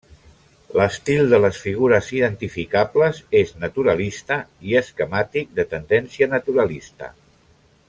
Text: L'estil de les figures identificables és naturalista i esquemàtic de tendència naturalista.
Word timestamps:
L'estil 0.79 1.27
de 1.33 1.39
les 1.43 1.59
figures 1.65 2.07
identificables 2.19 3.19
és 3.41 3.53
naturalista 3.65 4.39
i 4.71 4.75
esquemàtic 4.81 5.53
de 5.61 5.67
tendència 5.77 6.31
naturalista. 6.35 7.13